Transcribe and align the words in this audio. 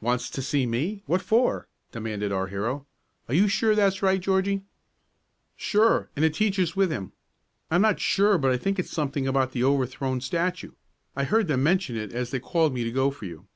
"Wants 0.00 0.28
to 0.30 0.42
see 0.42 0.66
me 0.66 1.04
what 1.06 1.22
for?" 1.22 1.68
demanded 1.92 2.32
our 2.32 2.48
hero. 2.48 2.84
"Are 3.28 3.34
you 3.36 3.46
sure 3.46 3.76
that's 3.76 4.02
right, 4.02 4.20
Georgie?" 4.20 4.62
"Sure, 5.56 6.10
and 6.16 6.24
a 6.24 6.30
teacher's 6.30 6.70
there 6.74 6.78
with 6.80 6.90
him. 6.90 7.12
I'm 7.70 7.82
not 7.82 8.00
sure 8.00 8.38
but 8.38 8.50
I 8.50 8.56
think 8.56 8.80
it's 8.80 8.90
something 8.90 9.28
about 9.28 9.52
the 9.52 9.62
overthrown 9.62 10.20
statue. 10.20 10.72
I 11.14 11.22
heard 11.22 11.46
them 11.46 11.62
mention 11.62 11.94
it 11.94 12.12
as 12.12 12.30
they 12.32 12.40
called 12.40 12.74
me 12.74 12.82
to 12.82 12.90
go 12.90 13.12
for 13.12 13.26
you." 13.26 13.46